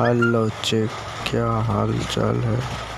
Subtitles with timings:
[0.00, 0.90] Hello check
[1.30, 2.89] क्या हाल चाल है?